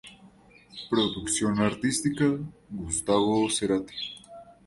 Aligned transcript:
Producción 0.89 1.59
artística: 1.59 2.25
Gustavo 2.71 3.47
Cerati. 3.51 3.93